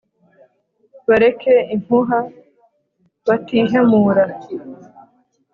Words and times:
bareke 1.09 1.53
impuha 1.75 2.17
batihemura 3.27 4.25